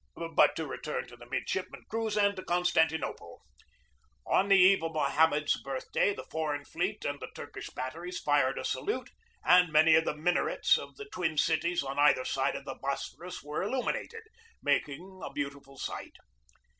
But 0.33 0.55
to 0.55 0.65
return 0.65 1.05
to 1.09 1.15
the 1.15 1.27
midshipman 1.27 1.83
cruise 1.87 2.17
and 2.17 2.35
to 2.35 2.43
Constantinople. 2.43 3.43
On 4.25 4.47
the 4.49 4.55
eve 4.57 4.81
of 4.81 4.93
Mohammed's 4.93 5.61
birth 5.61 5.91
day 5.91 6.11
the 6.15 6.25
foreign 6.31 6.65
fleet 6.65 7.05
and 7.05 7.19
the 7.19 7.29
Turkish 7.35 7.69
batteries 7.69 8.17
fired 8.19 8.57
a 8.57 8.65
salute, 8.65 9.11
and 9.45 9.71
many 9.71 9.93
of 9.93 10.05
the 10.05 10.17
minarets 10.17 10.75
of 10.75 10.95
the 10.95 11.05
twin 11.05 11.37
cities 11.37 11.83
on 11.83 11.99
either 11.99 12.25
side 12.25 12.55
of 12.55 12.65
the 12.65 12.79
Bosphorus 12.81 13.43
were 13.43 13.61
illuminated, 13.61 14.23
making 14.63 15.21
a 15.23 15.31
beautiful 15.31 15.77
sight. 15.77 16.15